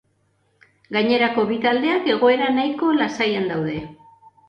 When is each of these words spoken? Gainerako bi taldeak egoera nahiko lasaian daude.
Gainerako 0.97 1.45
bi 1.51 1.59
taldeak 1.67 2.09
egoera 2.17 2.51
nahiko 2.59 2.93
lasaian 3.01 3.51
daude. 3.55 3.81